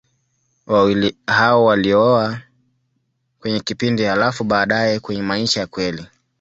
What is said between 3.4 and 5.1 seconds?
kipindi, halafu baadaye